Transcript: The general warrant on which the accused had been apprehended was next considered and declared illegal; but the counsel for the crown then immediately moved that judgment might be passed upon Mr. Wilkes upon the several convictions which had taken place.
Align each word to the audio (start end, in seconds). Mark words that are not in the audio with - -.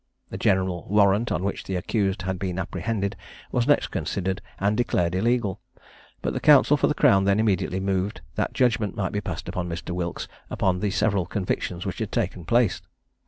The 0.31 0.37
general 0.39 0.87
warrant 0.89 1.31
on 1.31 1.43
which 1.43 1.65
the 1.65 1.75
accused 1.75 2.23
had 2.23 2.39
been 2.39 2.57
apprehended 2.57 3.15
was 3.51 3.67
next 3.67 3.89
considered 3.91 4.41
and 4.59 4.75
declared 4.75 5.13
illegal; 5.13 5.61
but 6.23 6.33
the 6.33 6.39
counsel 6.39 6.75
for 6.75 6.87
the 6.87 6.95
crown 6.95 7.25
then 7.25 7.39
immediately 7.39 7.79
moved 7.79 8.21
that 8.33 8.51
judgment 8.55 8.95
might 8.95 9.11
be 9.11 9.21
passed 9.21 9.47
upon 9.47 9.69
Mr. 9.69 9.91
Wilkes 9.91 10.27
upon 10.49 10.79
the 10.79 10.89
several 10.89 11.27
convictions 11.27 11.85
which 11.85 11.99
had 11.99 12.11
taken 12.11 12.45
place. 12.45 12.81